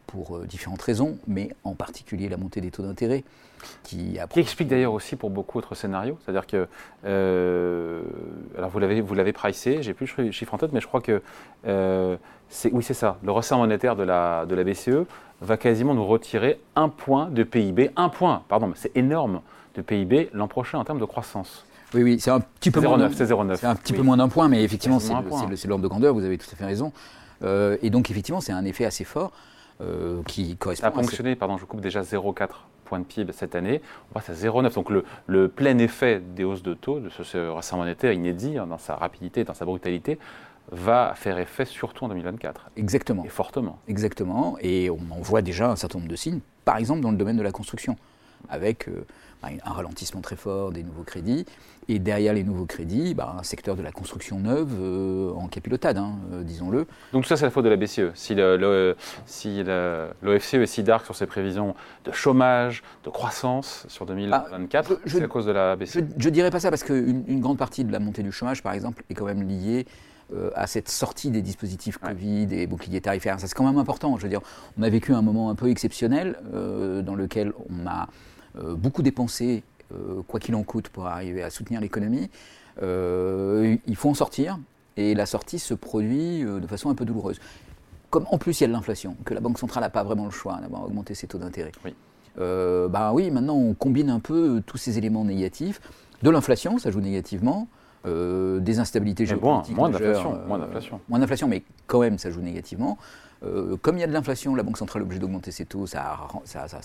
pour 0.06 0.36
euh, 0.36 0.46
différentes 0.46 0.82
raisons, 0.82 1.18
mais 1.26 1.50
en 1.64 1.74
particulier 1.74 2.28
la 2.28 2.36
montée 2.36 2.60
des 2.60 2.70
taux 2.70 2.82
d'intérêt. 2.82 3.24
Qui, 3.82 4.18
qui, 4.30 4.40
explique 4.40 4.68
d'ailleurs 4.68 4.94
aussi 4.94 5.16
pour 5.16 5.28
beaucoup 5.28 5.60
d'autres 5.60 5.74
scénarios. 5.74 6.18
C'est-à-dire 6.24 6.46
que, 6.46 6.66
euh, 7.04 8.02
alors 8.56 8.70
vous 8.70 8.78
l'avez, 8.78 9.02
vous 9.02 9.14
l'avez 9.14 9.34
pricé, 9.34 9.82
j'ai 9.82 9.92
plus 9.92 10.10
le 10.16 10.30
chiffre 10.30 10.54
en 10.54 10.58
tête, 10.58 10.72
mais 10.72 10.80
je 10.80 10.86
crois 10.86 11.02
que, 11.02 11.20
c'est, 12.48 12.72
oui 12.72 12.82
c'est 12.82 12.94
ça, 12.94 13.18
le 13.22 13.30
resserre 13.30 13.58
monétaire 13.58 13.96
de 13.96 14.02
la, 14.02 14.46
de 14.46 14.54
la 14.54 14.64
BCE 14.64 15.06
va 15.42 15.56
quasiment 15.56 15.94
nous 15.94 16.06
retirer 16.06 16.58
un 16.74 16.88
point 16.88 17.28
de 17.28 17.42
PIB, 17.42 17.90
un 17.96 18.08
point, 18.08 18.42
pardon, 18.48 18.72
c'est 18.74 18.96
énorme, 18.96 19.42
de 19.74 19.82
PIB 19.82 20.30
l'an 20.32 20.48
prochain 20.48 20.78
en 20.78 20.84
termes 20.84 20.98
de 20.98 21.04
croissance. 21.04 21.64
Oui, 21.94 22.02
oui, 22.02 22.20
c'est 22.20 22.30
un 22.30 22.40
petit 22.40 22.70
peu 22.70 22.80
moins. 22.80 23.10
C'est 23.10 23.66
un 23.66 23.74
petit 23.74 23.92
peu 23.92 24.02
moins 24.02 24.16
d'un 24.16 24.28
point, 24.28 24.48
mais 24.48 24.62
effectivement, 24.62 25.00
c'est 25.00 25.66
l'ordre 25.66 25.82
de 25.82 25.88
grandeur, 25.88 26.14
vous 26.14 26.24
avez 26.24 26.38
tout 26.38 26.48
à 26.52 26.56
fait 26.56 26.64
raison. 26.64 26.92
Euh, 27.42 27.76
et 27.82 27.90
donc, 27.90 28.10
effectivement, 28.10 28.40
c'est 28.40 28.52
un 28.52 28.64
effet 28.64 28.84
assez 28.84 29.04
fort 29.04 29.32
euh, 29.80 30.22
qui 30.26 30.56
correspond. 30.56 30.82
Ça 30.82 30.88
a 30.88 30.92
fonctionné, 30.92 31.36
pardon, 31.36 31.56
je 31.58 31.64
coupe 31.64 31.80
déjà 31.80 32.02
0,4 32.02 32.48
points 32.84 32.98
de 32.98 33.04
PIB 33.04 33.32
cette 33.32 33.54
année. 33.54 33.80
On 34.10 34.14
passe 34.14 34.30
à 34.30 34.34
0,9. 34.34 34.74
Donc, 34.74 34.90
le, 35.26 35.48
plein 35.48 35.78
effet 35.78 36.20
des 36.20 36.44
hausses 36.44 36.62
de 36.62 36.74
taux, 36.74 37.00
de 37.00 37.08
ce, 37.08 37.22
ce 37.22 37.74
monétaire 37.74 38.12
inédit 38.12 38.58
hein, 38.58 38.66
dans 38.66 38.78
sa 38.78 38.96
rapidité, 38.96 39.44
dans 39.44 39.54
sa 39.54 39.64
brutalité, 39.64 40.18
va 40.72 41.14
faire 41.16 41.38
effet 41.38 41.64
surtout 41.64 42.04
en 42.04 42.08
2024. 42.08 42.70
Exactement. 42.76 43.24
Et 43.24 43.28
fortement. 43.28 43.78
Exactement. 43.88 44.56
Et 44.60 44.90
on 44.90 45.00
en 45.10 45.20
voit 45.20 45.42
déjà 45.42 45.70
un 45.70 45.76
certain 45.76 45.98
nombre 45.98 46.10
de 46.10 46.16
signes, 46.16 46.40
par 46.64 46.76
exemple 46.76 47.00
dans 47.00 47.10
le 47.10 47.16
domaine 47.16 47.36
de 47.36 47.42
la 47.42 47.52
construction, 47.52 47.96
avec. 48.48 48.88
Euh, 48.88 49.04
un 49.42 49.72
ralentissement 49.72 50.20
très 50.20 50.36
fort 50.36 50.72
des 50.72 50.82
nouveaux 50.82 51.02
crédits. 51.02 51.46
Et 51.88 51.98
derrière 51.98 52.34
les 52.34 52.44
nouveaux 52.44 52.66
crédits, 52.66 53.14
bah, 53.14 53.34
un 53.36 53.42
secteur 53.42 53.74
de 53.74 53.82
la 53.82 53.90
construction 53.90 54.38
neuve 54.38 54.70
euh, 54.80 55.32
en 55.32 55.48
capilotade, 55.48 55.98
hein, 55.98 56.12
euh, 56.32 56.44
disons-le. 56.44 56.86
Donc 57.12 57.24
tout 57.24 57.28
ça, 57.28 57.36
c'est 57.36 57.44
la 57.44 57.50
faute 57.50 57.64
de 57.64 57.68
la 57.68 57.76
BCE. 57.76 58.12
Si 58.14 58.36
l'OFCE 58.36 58.94
est 60.54 60.66
si 60.66 60.82
dark 60.84 61.04
sur 61.04 61.16
ses 61.16 61.26
prévisions 61.26 61.74
de 62.04 62.12
chômage, 62.12 62.84
de 63.04 63.10
croissance 63.10 63.86
sur 63.88 64.06
2024, 64.06 64.92
ah, 64.92 65.00
c'est 65.06 65.22
à 65.22 65.26
cause 65.26 65.46
de 65.46 65.52
la 65.52 65.74
BCE 65.74 65.98
Je 66.16 66.28
ne 66.28 66.34
dirais 66.34 66.50
pas 66.50 66.60
ça, 66.60 66.70
parce 66.70 66.84
qu'une 66.84 67.24
une 67.26 67.40
grande 67.40 67.58
partie 67.58 67.82
de 67.82 67.90
la 67.90 67.98
montée 67.98 68.22
du 68.22 68.30
chômage, 68.30 68.62
par 68.62 68.72
exemple, 68.72 69.02
est 69.10 69.14
quand 69.14 69.26
même 69.26 69.42
liée 69.42 69.84
euh, 70.32 70.50
à 70.54 70.68
cette 70.68 70.88
sortie 70.88 71.32
des 71.32 71.42
dispositifs 71.42 71.98
Covid 71.98 72.46
et 72.52 72.68
boucliers 72.68 73.00
tarifaires. 73.00 73.40
Ça, 73.40 73.48
c'est 73.48 73.54
quand 73.54 73.66
même 73.66 73.78
important. 73.78 74.16
Je 74.16 74.22
veux 74.22 74.28
dire, 74.28 74.42
on 74.78 74.84
a 74.84 74.88
vécu 74.90 75.12
un 75.12 75.22
moment 75.22 75.50
un 75.50 75.56
peu 75.56 75.68
exceptionnel 75.68 76.38
dans 76.52 77.16
lequel 77.16 77.52
on 77.68 77.88
a 77.88 78.06
beaucoup 78.54 79.02
dépensé, 79.02 79.62
euh, 79.92 80.22
quoi 80.26 80.38
qu'il 80.38 80.54
en 80.54 80.62
coûte, 80.62 80.88
pour 80.88 81.06
arriver 81.06 81.42
à 81.42 81.50
soutenir 81.50 81.80
l'économie. 81.80 82.30
Euh, 82.82 83.76
il 83.86 83.96
faut 83.96 84.08
en 84.08 84.14
sortir, 84.14 84.58
et 84.96 85.14
la 85.14 85.26
sortie 85.26 85.58
se 85.58 85.74
produit 85.74 86.42
de 86.42 86.66
façon 86.66 86.90
un 86.90 86.94
peu 86.94 87.04
douloureuse. 87.04 87.40
Comme 88.10 88.26
en 88.30 88.38
plus 88.38 88.60
il 88.60 88.62
y 88.62 88.64
a 88.64 88.68
de 88.68 88.72
l'inflation, 88.72 89.16
que 89.24 89.34
la 89.34 89.40
Banque 89.40 89.58
centrale 89.58 89.82
n'a 89.82 89.90
pas 89.90 90.02
vraiment 90.02 90.24
le 90.24 90.30
choix 90.30 90.58
d'avoir 90.60 90.84
augmenté 90.84 91.14
ses 91.14 91.26
taux 91.26 91.38
d'intérêt. 91.38 91.72
Oui. 91.84 91.94
bah 92.36 93.12
oui, 93.12 93.30
maintenant 93.30 93.54
on 93.56 93.74
combine 93.74 94.10
un 94.10 94.20
peu 94.20 94.62
tous 94.66 94.78
ces 94.78 94.98
éléments 94.98 95.24
négatifs. 95.24 95.80
De 96.22 96.30
l'inflation, 96.30 96.78
ça 96.78 96.90
joue 96.90 97.00
négativement. 97.00 97.68
des 98.04 98.78
instabilités 98.78 99.26
géopolitiques. 99.26 99.76
Moins, 99.76 99.90
d'inflation. 99.90 100.38
moins 100.46 100.58
d'inflation. 100.58 101.00
moins 101.08 101.18
d'inflation, 101.18 101.48
mais 101.48 101.62
quand 101.86 102.00
même 102.00 102.18
ça 102.18 102.30
joue 102.30 102.40
négativement. 102.40 102.98
Euh, 103.42 103.76
comme 103.80 103.96
il 103.96 104.00
y 104.00 104.04
a 104.04 104.06
de 104.06 104.12
l'inflation, 104.12 104.54
la 104.54 104.62
Banque 104.62 104.78
centrale 104.78 105.02
est 105.02 105.04
obligée 105.04 105.20
d'augmenter 105.20 105.50
ses 105.50 105.64
taux, 105.64 105.86
ça, 105.86 106.28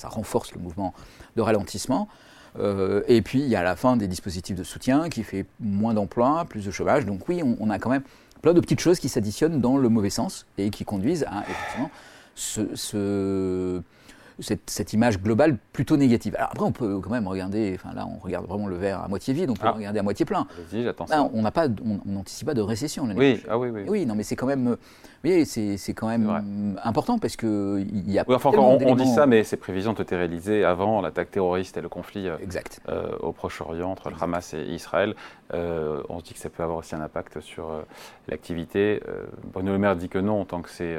renforce 0.03 0.53
le 0.53 0.61
mouvement 0.61 0.93
de 1.35 1.41
ralentissement. 1.41 2.07
Euh, 2.57 3.03
et 3.07 3.21
puis 3.21 3.39
il 3.39 3.47
y 3.47 3.55
a 3.55 3.59
à 3.59 3.63
la 3.63 3.75
fin 3.75 3.97
des 3.97 4.07
dispositifs 4.07 4.55
de 4.55 4.63
soutien 4.63 5.09
qui 5.09 5.23
fait 5.23 5.45
moins 5.59 5.93
d'emplois, 5.93 6.45
plus 6.45 6.65
de 6.65 6.71
chômage. 6.71 7.05
Donc 7.05 7.27
oui, 7.27 7.41
on, 7.59 7.69
a 7.69 7.79
quand 7.79 7.89
même 7.89 8.03
plein 8.41 8.53
de 8.53 8.61
petites 8.61 8.79
choses 8.79 8.99
qui 8.99 9.09
s'additionnent 9.09 9.59
dans 9.59 9.77
le 9.77 9.89
mauvais 9.89 10.09
sens 10.09 10.45
et 10.57 10.69
qui 10.69 10.85
conduisent 10.85 11.25
à 11.27 11.43
effectivement 11.49 11.91
ce 12.35 13.81
cette, 14.39 14.93
image 14.93 15.21
globale 15.21 15.57
plutôt 15.73 15.97
négative. 15.97 16.35
Alors 16.37 16.49
après, 16.51 16.65
on 16.65 16.71
peut 16.71 16.99
quand 16.99 17.09
même 17.09 17.27
regarder, 17.27 17.77
enfin 17.79 17.93
là, 17.93 18.07
on 18.07 18.17
regarde 18.19 18.45
vraiment 18.45 18.67
le 18.67 18.75
verre 18.75 19.01
à 19.01 19.07
moitié 19.07 19.33
vide, 19.33 19.49
on 19.49 19.53
peut 19.53 19.67
ah. 19.67 19.71
regarder 19.71 19.99
à 19.99 20.03
moitié 20.03 20.25
plein. 20.25 20.47
on 21.33 21.41
n'anticipe 22.05 22.47
pas 22.47 22.53
de 22.53 22.61
récession 22.61 23.05
oui, 23.15 23.41
ah 23.49 23.57
oui, 23.57 23.69
oui. 23.69 23.83
Oui, 23.87 24.05
non, 24.05 24.15
mais 24.15 24.23
c'est 24.23 24.35
quand 24.35 24.47
même, 24.47 24.77
oui, 25.23 25.45
c'est 25.45 25.93
quand 25.93 26.07
même 26.07 26.77
important 26.83 27.17
parce 27.19 27.35
que 27.35 27.79
il 27.79 28.11
y 28.11 28.19
a. 28.19 28.25
Oui, 28.27 28.35
enfin, 28.35 28.51
on, 28.53 28.77
on, 28.85 28.95
dit 28.95 29.07
ça, 29.07 29.25
mais 29.25 29.43
ces 29.43 29.57
prévisions 29.57 29.91
ont 29.91 30.01
été 30.01 30.15
réalisées 30.15 30.63
avant 30.63 31.01
l'attaque 31.01 31.31
terroriste 31.31 31.77
et 31.77 31.81
le 31.81 31.89
conflit 31.89 32.27
euh, 32.27 32.37
exact. 32.41 32.81
Euh, 32.89 33.17
au 33.19 33.31
Proche-Orient 33.31 33.89
entre 33.89 34.09
le 34.09 34.15
Hamas 34.19 34.53
et 34.53 34.61
Israël. 34.61 35.15
Euh, 35.53 36.01
on 36.09 36.19
se 36.19 36.25
dit 36.25 36.33
que 36.33 36.39
ça 36.39 36.49
peut 36.49 36.63
avoir 36.63 36.79
aussi 36.79 36.95
un 36.95 37.01
impact 37.01 37.39
sur 37.39 37.83
l'activité. 38.27 39.01
Bruno 39.53 39.71
Le 39.71 39.77
Maire 39.77 39.95
dit 39.95 40.09
que 40.09 40.19
non, 40.19 40.45
tant 40.45 40.61
que 40.61 40.69
c'est 40.69 40.95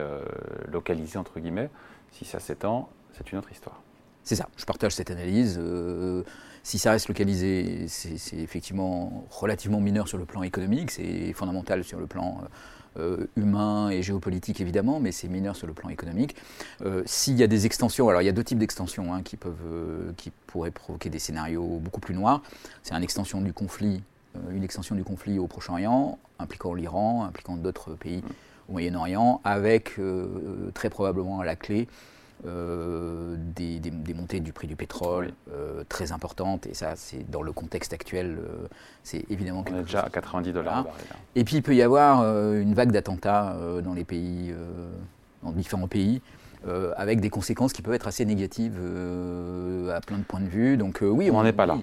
localisé 0.70 1.18
entre 1.18 1.40
guillemets. 1.40 1.70
Si 2.12 2.24
ça 2.24 2.40
s'étend, 2.40 2.88
c'est 3.16 3.32
une 3.32 3.38
autre 3.38 3.52
histoire. 3.52 3.82
C'est 4.26 4.34
ça, 4.34 4.48
je 4.56 4.64
partage 4.64 4.92
cette 4.92 5.12
analyse. 5.12 5.56
Euh, 5.56 6.24
si 6.64 6.80
ça 6.80 6.90
reste 6.90 7.06
localisé, 7.06 7.86
c'est 7.86 8.36
effectivement 8.38 9.24
relativement 9.30 9.80
mineur 9.80 10.08
sur 10.08 10.18
le 10.18 10.24
plan 10.24 10.42
économique, 10.42 10.90
c'est 10.90 11.32
fondamental 11.32 11.84
sur 11.84 12.00
le 12.00 12.08
plan 12.08 12.40
euh, 12.98 13.28
humain 13.36 13.88
et 13.88 14.02
géopolitique 14.02 14.60
évidemment, 14.60 14.98
mais 14.98 15.12
c'est 15.12 15.28
mineur 15.28 15.54
sur 15.54 15.68
le 15.68 15.74
plan 15.74 15.90
économique. 15.90 16.34
Euh, 16.84 17.04
s'il 17.06 17.36
y 17.36 17.44
a 17.44 17.46
des 17.46 17.66
extensions, 17.66 18.08
alors 18.08 18.20
il 18.20 18.24
y 18.24 18.28
a 18.28 18.32
deux 18.32 18.42
types 18.42 18.58
d'extensions 18.58 19.14
hein, 19.14 19.22
qui, 19.22 19.38
qui 20.16 20.32
pourraient 20.48 20.72
provoquer 20.72 21.08
des 21.08 21.20
scénarios 21.20 21.78
beaucoup 21.80 22.00
plus 22.00 22.14
noirs. 22.14 22.42
C'est 22.82 22.94
une 22.94 23.04
extension 23.04 23.40
du 23.40 23.52
conflit, 23.52 24.02
une 24.50 24.64
extension 24.64 24.96
du 24.96 25.04
conflit 25.04 25.38
au 25.38 25.46
Proche-Orient, 25.46 26.18
impliquant 26.40 26.74
l'Iran, 26.74 27.26
impliquant 27.26 27.56
d'autres 27.56 27.94
pays 27.94 28.24
au 28.68 28.72
Moyen-Orient, 28.72 29.40
avec 29.44 30.00
très 30.74 30.90
probablement 30.90 31.38
à 31.38 31.44
la 31.44 31.54
clé 31.54 31.86
euh, 32.44 33.36
des, 33.38 33.80
montées 34.14 34.40
du 34.40 34.52
prix 34.52 34.68
du 34.68 34.76
pétrole 34.76 35.32
euh, 35.50 35.84
très 35.88 36.12
importantes, 36.12 36.66
et 36.66 36.74
ça, 36.74 36.92
c'est 36.94 37.28
dans 37.30 37.42
le 37.42 37.52
contexte 37.52 37.92
actuel, 37.92 38.38
euh, 38.38 38.66
c'est 39.02 39.24
évidemment. 39.30 39.64
On 39.70 39.76
est 39.76 39.82
déjà 39.82 40.02
à 40.02 40.10
90 40.10 40.52
dollars. 40.52 40.86
Et 41.34 41.44
puis, 41.44 41.56
il 41.56 41.62
peut 41.62 41.74
y 41.74 41.82
avoir 41.82 42.22
une 42.22 42.74
vague 42.74 42.92
d'attentats 42.92 43.56
dans 43.82 43.94
les 43.94 44.04
pays, 44.04 44.54
dans 45.42 45.52
différents 45.52 45.88
pays. 45.88 46.20
Avec 46.96 47.20
des 47.20 47.30
conséquences 47.30 47.72
qui 47.72 47.82
peuvent 47.82 47.94
être 47.94 48.08
assez 48.08 48.24
négatives 48.24 48.78
à 49.94 50.00
plein 50.00 50.18
de 50.18 50.24
points 50.24 50.40
de 50.40 50.48
vue. 50.48 50.76
Donc 50.76 50.98
oui, 51.02 51.30
on 51.30 51.34
n'en 51.34 51.44
est 51.44 51.52
pas 51.52 51.66
là. 51.66 51.78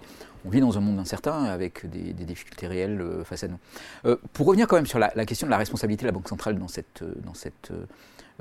On 0.46 0.50
vit 0.50 0.60
dans 0.60 0.78
un 0.78 0.82
monde 0.82 1.00
incertain 1.00 1.46
avec 1.46 1.90
des, 1.90 2.12
difficultés 2.14 2.68
réelles 2.68 3.04
face 3.24 3.44
à 3.44 3.48
nous. 3.48 4.18
pour 4.34 4.46
revenir 4.46 4.68
quand 4.68 4.76
même 4.76 4.86
sur 4.86 5.00
la, 5.00 5.12
la, 5.16 5.26
question 5.26 5.48
de 5.48 5.52
la 5.52 5.58
responsabilité 5.58 6.04
de 6.04 6.08
la 6.08 6.12
Banque 6.12 6.28
centrale 6.28 6.58
dans 6.60 6.68
cette, 6.68 7.04
dans 7.24 7.34
cette 7.34 7.72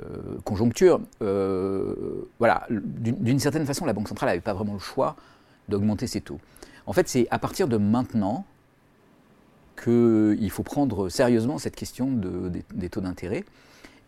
euh, 0.01 0.39
conjoncture. 0.43 1.01
Euh, 1.21 1.93
voilà, 2.39 2.65
d'une 2.69 3.37
certaine 3.37 3.65
façon, 3.65 3.85
la 3.85 3.93
Banque 3.93 4.07
centrale 4.07 4.29
n'avait 4.29 4.41
pas 4.41 4.53
vraiment 4.53 4.73
le 4.73 4.79
choix 4.79 5.15
d'augmenter 5.69 6.07
ses 6.07 6.19
taux. 6.19 6.39
En 6.87 6.93
fait, 6.93 7.07
c'est 7.07 7.27
à 7.29 7.37
partir 7.37 7.67
de 7.67 7.77
maintenant 7.77 8.43
qu'il 9.81 10.49
faut 10.49 10.63
prendre 10.63 11.09
sérieusement 11.09 11.59
cette 11.59 11.75
question 11.75 12.09
des, 12.11 12.89
taux 12.89 13.01
d'intérêt 13.01 13.43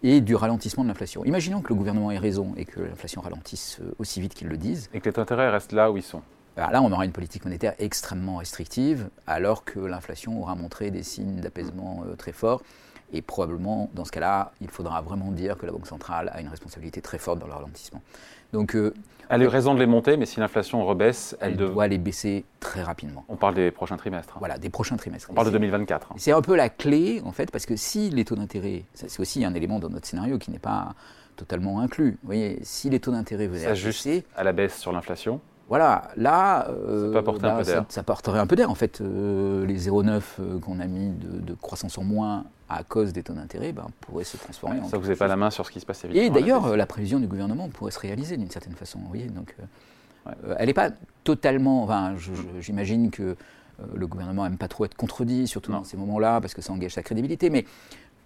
et 0.08 0.22
du 0.22 0.36
ralentissement 0.36 0.84
de 0.84 0.90
l'inflation. 0.90 1.26
Imaginons 1.26 1.62
que 1.62 1.70
le 1.70 1.76
gouvernement 1.76 2.12
ait 2.12 2.20
raison 2.20 2.54
et 2.58 2.66
que 2.66 2.80
l'inflation 2.80 3.22
ralentisse 3.22 3.80
euh, 3.82 3.96
aussi 3.98 4.22
vite 4.22 4.36
qu'ils 4.36 4.48
le 4.48 4.58
disent. 4.58 4.88
Et 4.94 5.00
que 5.00 5.10
les 5.10 5.14
taux 5.14 5.22
d'intérêt 5.22 5.50
restent 5.50 5.72
là 5.72 5.92
où 5.92 5.98
ils 5.98 6.04
sont. 6.04 6.22
Alors 6.56 6.70
là, 6.70 6.82
on 6.84 6.92
aura 6.92 7.06
une 7.06 7.12
politique 7.12 7.44
monétaire 7.44 7.74
extrêmement 7.80 8.38
restrictive, 8.38 9.10
alors 9.26 9.66
que 9.66 9.80
l'inflation 9.80 10.40
aura 10.40 10.54
montré 10.54 10.92
des 10.92 11.02
signes 11.02 11.42
d'apaisement 11.42 12.04
très 12.20 12.32
forts 12.32 12.62
Et 13.12 13.24
probablement, 13.24 13.90
dans 13.94 14.06
ce 14.06 14.12
cas-là, 14.12 14.54
il 14.62 14.70
faudra 14.70 15.02
vraiment 15.02 15.32
dire 15.32 15.58
que 15.58 15.66
la 15.66 15.72
Banque 15.72 15.88
centrale 15.88 16.30
a 16.34 16.40
une 16.40 16.50
responsabilité 16.50 17.02
très 17.02 17.18
forte 17.18 17.40
dans 17.40 17.48
le 17.48 17.54
ralentissement. 17.54 18.02
Donc, 18.56 18.74
euh, 18.74 18.94
elle 19.28 19.42
a 19.42 19.44
eu 19.44 19.48
raison 19.50 19.74
de 19.74 19.80
les 19.80 19.86
monter, 19.86 20.16
mais 20.16 20.26
si 20.26 20.40
l'inflation 20.40 20.86
rebaisse, 20.86 21.36
elle, 21.42 21.58
doit 21.58 21.88
les 21.88 21.98
baisser 21.98 22.46
très 22.62 22.82
rapidement. 22.82 23.26
On 23.28 23.36
parle 23.36 23.54
des 23.54 23.70
prochains 23.70 23.98
trimestres. 23.98 24.38
Voilà, 24.40 24.58
des 24.58 24.70
prochains 24.70 24.96
trimestres. 24.96 25.28
On 25.30 25.34
parle 25.34 25.48
de 25.48 25.52
2024. 25.52 26.14
C'est 26.16 26.32
un 26.32 26.42
peu 26.42 26.56
la 26.56 26.70
clé, 26.70 27.22
en 27.26 27.34
fait, 27.34 27.52
parce 27.52 27.66
que 27.66 27.76
si 27.76 28.10
les 28.12 28.24
taux 28.24 28.36
d'intérêt, 28.36 28.84
c'est 28.94 29.20
aussi 29.20 29.44
un 29.44 29.54
élément 29.54 29.80
dans 29.80 29.90
notre 29.90 30.08
scénario 30.08 30.38
qui 30.38 30.52
n'est 30.52 30.60
pas 30.60 30.96
totalement 31.36 31.82
inclus. 31.82 32.12
Vous 32.12 32.28
voyez, 32.28 32.60
si 32.62 32.90
les 32.90 33.02
taux 33.02 33.12
d'intérêt 33.12 33.48
venaient 33.48 33.66
à 33.66 33.74
baisser, 33.74 34.24
à 34.38 34.46
la 34.46 34.54
baisse 34.54 34.78
sur 34.80 34.94
l'inflation. 34.94 35.42
Voilà, 35.68 36.10
là, 36.16 36.70
euh, 36.70 37.12
ça, 37.12 37.24
peut 37.24 37.32
un 37.32 37.58
peu 37.58 37.64
ça, 37.64 37.86
ça, 37.90 38.04
porterait 38.04 38.40
un 38.40 38.46
peu 38.46 38.56
d'air. 38.56 38.70
En 38.70 38.76
fait, 38.76 39.02
euh, 39.02 39.66
les 39.66 39.88
0,9 39.88 40.22
euh, 40.40 40.60
qu'on 40.60 40.80
a 40.80 40.86
mis 40.86 41.10
de, 41.10 41.54
croissance 41.56 41.98
en 41.98 42.04
moins 42.04 42.46
à 42.70 42.84
cause 42.84 43.14
des 43.14 43.24
taux 43.24 43.34
d'intérêt 43.34 43.72
ben, 43.72 43.88
pourraient 44.02 44.26
se 44.26 44.38
transformer 44.38 44.80
en. 44.80 44.88
Ça, 44.88 44.98
vous 44.98 45.04
n'avez 45.04 45.16
pas 45.16 45.28
la 45.28 45.38
main 45.38 45.50
sur 45.50 45.66
ce 45.66 45.72
qui 45.72 45.80
se 45.80 45.86
passe 45.86 46.06
évidemment. 46.06 46.28
Et 46.28 46.30
d'ailleurs, 46.30 46.78
la, 46.78 46.86
prévision 46.86 47.20
du 47.20 47.26
gouvernement 47.26 47.68
pourrait 47.70 47.92
se 47.92 48.00
réaliser 48.00 48.38
d'une 48.38 48.52
certaine 48.52 48.76
façon. 48.76 49.00
Vous 49.00 49.08
voyez, 49.08 49.28
donc, 49.28 49.56
elle 50.58 50.68
n'est 50.68 50.74
pas 50.74 50.92
totalement. 51.24 51.84
Enfin, 51.84 52.14
j'imagine 52.60 53.10
que 53.10 53.36
le 53.94 54.08
gouvernement 54.08 54.44
n'aime 54.44 54.58
pas 54.58 54.68
trop 54.68 54.86
être 54.86 54.96
contredit, 54.96 55.48
surtout 55.48 55.72
dans 55.72 55.84
ces 55.84 55.98
moments-là, 55.98 56.42
parce 56.42 56.54
que 56.54 56.62
ça 56.62 56.74
engage 56.74 56.94
sa 56.94 57.02
crédibilité. 57.02 57.50
Mais 57.50 57.66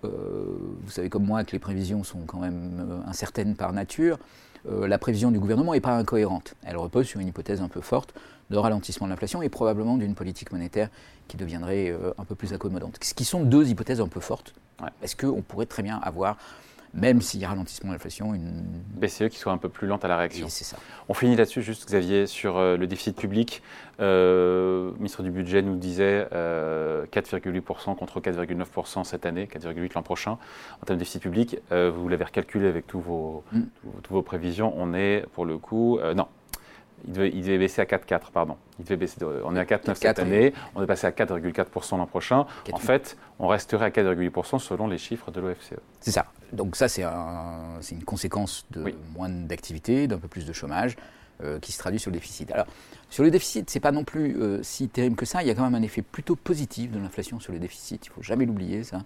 vous 0.03 0.89
savez 0.89 1.07
comme 1.07 1.25
moi 1.25 1.45
que 1.45 1.53
les 1.53 1.59
prévisions 1.59 2.03
sont 2.03 2.19
quand 2.27 2.39
même 2.39 3.01
incertaines 3.07 3.55
par 3.55 3.71
nature. 3.71 4.19
Euh, 4.67 4.87
la 4.87 4.97
prévision 4.97 5.31
du 5.31 5.39
gouvernement 5.39 5.73
n'est 5.73 5.81
pas 5.81 5.95
incohérente. 5.95 6.55
Elle 6.63 6.77
repose 6.77 7.05
sur 7.05 7.19
une 7.19 7.27
hypothèse 7.27 7.61
un 7.61 7.67
peu 7.67 7.81
forte 7.81 8.13
de 8.49 8.57
ralentissement 8.57 9.07
de 9.07 9.11
l'inflation 9.11 9.41
et 9.41 9.49
probablement 9.49 9.97
d'une 9.97 10.15
politique 10.15 10.51
monétaire 10.51 10.89
qui 11.27 11.37
deviendrait 11.37 11.89
euh, 11.89 12.11
un 12.17 12.25
peu 12.25 12.35
plus 12.35 12.53
accommodante. 12.53 12.97
Ce 13.01 13.13
qui 13.13 13.25
sont 13.25 13.43
deux 13.43 13.69
hypothèses 13.69 14.01
un 14.01 14.07
peu 14.07 14.19
fortes. 14.19 14.53
Est-ce 15.03 15.15
qu'on 15.15 15.41
pourrait 15.41 15.65
très 15.65 15.83
bien 15.83 15.99
avoir 16.01 16.37
même 16.93 17.21
s'il 17.21 17.39
y 17.39 17.45
a 17.45 17.49
ralentissement 17.49 17.89
de 17.89 17.95
l'inflation, 17.95 18.33
une 18.33 18.63
BCE 18.95 19.29
qui 19.29 19.37
soit 19.37 19.51
un 19.51 19.57
peu 19.57 19.69
plus 19.69 19.87
lente 19.87 20.05
à 20.05 20.07
la 20.07 20.17
réaction. 20.17 20.47
c'est 20.49 20.63
ça. 20.63 20.77
On 21.07 21.13
finit 21.13 21.35
là-dessus, 21.35 21.61
juste 21.61 21.87
Xavier, 21.87 22.25
sur 22.25 22.57
euh, 22.57 22.77
le 22.77 22.87
déficit 22.87 23.17
public. 23.17 23.61
Euh, 23.99 24.91
le 24.91 24.97
ministre 24.97 25.23
du 25.23 25.31
Budget 25.31 25.61
nous 25.61 25.75
disait 25.75 26.27
4,8% 26.31 26.31
euh, 26.33 27.95
contre 27.95 28.19
4,9% 28.19 29.03
cette 29.03 29.25
année, 29.25 29.45
4,8% 29.45 29.95
l'an 29.95 30.03
prochain. 30.03 30.31
En 30.81 30.85
termes 30.85 30.97
de 30.97 30.99
déficit 30.99 31.21
public, 31.21 31.57
vous 31.69 32.07
l'avez 32.07 32.23
recalculé 32.23 32.67
avec 32.67 32.87
tous 32.87 32.99
vos, 32.99 33.43
mm. 33.51 33.61
tous, 34.03 34.13
vos 34.13 34.21
prévisions. 34.21 34.73
On 34.75 34.93
est, 34.93 35.25
pour 35.33 35.45
le 35.45 35.57
coup, 35.57 35.99
non, 36.15 36.27
il 37.07 37.13
devait, 37.13 37.57
baisser 37.57 37.81
à 37.81 37.85
4,4, 37.85 38.31
pardon. 38.33 38.57
Il 38.79 38.85
devait 38.85 38.97
baisser 38.97 39.17
on 39.23 39.55
est 39.55 39.59
à 39.59 39.65
4,9 39.65 39.95
cette 39.95 40.19
année, 40.19 40.53
on 40.75 40.83
est 40.83 40.87
passé 40.87 41.07
à 41.07 41.11
4,4% 41.11 41.97
l'an 41.97 42.05
prochain. 42.05 42.45
En 42.71 42.77
fait, 42.77 43.17
on 43.39 43.47
resterait 43.47 43.85
à 43.85 43.89
4,8% 43.89 44.59
selon 44.59 44.87
les 44.87 44.97
chiffres 44.97 45.31
de 45.31 45.41
l'OFCE. 45.41 45.75
C'est 45.99 46.11
ça. 46.11 46.25
Donc 46.53 46.75
ça, 46.75 46.87
c'est 46.87 47.03
une 47.03 48.03
conséquence 48.03 48.65
de 48.71 48.93
moins 49.13 49.29
d'activité, 49.29 50.07
d'un 50.07 50.17
peu 50.17 50.27
plus 50.27 50.45
de 50.45 50.53
chômage, 50.53 50.95
euh, 51.41 51.57
qui 51.59 51.71
se 51.71 51.79
traduit 51.79 51.99
sur 51.99 52.11
le 52.11 52.17
déficit. 52.17 52.51
Alors, 52.51 52.65
sur 53.09 53.23
le 53.23 53.31
déficit, 53.31 53.69
c'est 53.69 53.79
pas 53.79 53.93
non 53.93 54.03
plus 54.03 54.35
euh, 54.41 54.61
si 54.61 54.89
terrible 54.89 55.15
que 55.15 55.25
ça. 55.25 55.41
Il 55.41 55.47
y 55.47 55.51
a 55.51 55.55
quand 55.55 55.63
même 55.63 55.75
un 55.75 55.81
effet 55.81 56.01
plutôt 56.01 56.35
positif 56.35 56.91
de 56.91 56.99
l'inflation 56.99 57.39
sur 57.39 57.53
le 57.53 57.59
déficit. 57.59 58.05
Il 58.05 58.09
faut 58.09 58.21
jamais 58.21 58.45
l'oublier, 58.45 58.83
ça. 58.83 59.03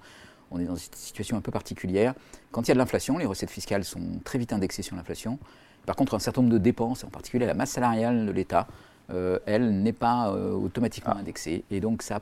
On 0.49 0.59
est 0.59 0.65
dans 0.65 0.75
une 0.75 0.93
situation 0.93 1.37
un 1.37 1.41
peu 1.41 1.51
particulière. 1.51 2.15
Quand 2.51 2.63
il 2.63 2.69
y 2.69 2.71
a 2.71 2.73
de 2.73 2.79
l'inflation, 2.79 3.19
les 3.19 3.27
recettes 3.27 3.51
fiscales 3.51 3.83
sont 3.83 4.19
très 4.23 4.39
vite 4.39 4.51
indexées 4.51 4.81
sur 4.81 4.95
l'inflation. 4.95 5.37
Par 5.85 5.95
contre, 5.95 6.15
un 6.15 6.19
certain 6.19 6.41
nombre 6.41 6.53
de 6.53 6.59
dépenses, 6.59 7.03
en 7.03 7.09
particulier 7.09 7.45
la 7.45 7.53
masse 7.53 7.69
salariale 7.71 8.25
de 8.25 8.31
l'État, 8.31 8.67
euh, 9.11 9.37
elle 9.45 9.83
n'est 9.83 9.93
pas 9.93 10.31
automatiquement 10.31 11.13
ah. 11.15 11.19
indexée. 11.19 11.65
Et 11.69 11.81
donc, 11.81 12.01
ça 12.01 12.19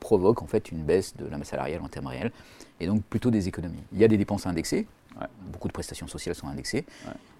provoque 0.00 0.42
en 0.42 0.46
fait 0.46 0.70
une 0.70 0.82
baisse 0.82 1.16
de 1.16 1.26
la 1.26 1.38
masse 1.38 1.48
salariale 1.48 1.82
en 1.82 1.88
termes 1.88 2.06
réels, 2.06 2.32
et 2.80 2.86
donc 2.86 3.02
plutôt 3.04 3.30
des 3.30 3.48
économies. 3.48 3.82
Il 3.92 3.98
y 3.98 4.04
a 4.04 4.08
des 4.08 4.16
dépenses 4.16 4.46
indexées, 4.46 4.86
beaucoup 5.52 5.68
de 5.68 5.72
prestations 5.72 6.06
sociales 6.06 6.34
sont 6.34 6.48
indexées, 6.48 6.84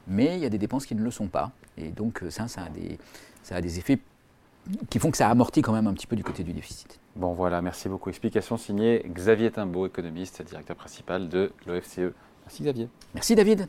mais 0.07 0.37
il 0.37 0.41
y 0.41 0.47
a 0.47 0.50
des 0.50 0.59
dépenses 0.59 0.87
qui 0.87 0.95
ne 0.95 1.03
le 1.03 1.11
sont 1.11 1.29
pas. 1.29 1.53
Et 1.77 1.91
donc, 1.91 2.23
euh, 2.23 2.31
ça, 2.31 2.49
ça 2.49 2.62
a 2.62 2.69
des, 2.71 2.99
ça 3.43 3.57
a 3.57 3.61
des 3.61 3.79
effets 3.79 3.99
qui 4.91 4.99
font 4.99 5.11
que 5.11 5.17
ça 5.17 5.29
amortit 5.29 5.62
quand 5.62 5.73
même 5.73 5.87
un 5.87 5.95
petit 5.95 6.07
peu 6.07 6.17
du 6.17 6.25
côté 6.25 6.43
du 6.43 6.53
déficit. 6.53 6.99
Bon 7.17 7.33
voilà, 7.33 7.62
merci 7.62 7.88
beaucoup. 7.88 8.11
Explication 8.11 8.57
signée 8.57 9.05
Xavier 9.09 9.50
Timbaud, 9.50 9.87
économiste, 9.87 10.43
directeur 10.43 10.77
principal 10.77 11.29
de 11.29 11.53
l'OFCE. 11.67 12.12
Merci 12.45 12.62
Xavier. 12.62 12.88
Merci 13.15 13.35
David. 13.35 13.69